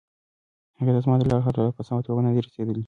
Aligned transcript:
هغې 0.79 0.91
ته 0.95 0.99
زما 1.05 1.15
د 1.17 1.21
زړه 1.27 1.37
حال 1.45 1.55
لا 1.65 1.71
په 1.77 1.81
سمه 1.87 2.01
توګه 2.07 2.21
نه 2.25 2.31
دی 2.33 2.39
رسیدلی. 2.47 2.79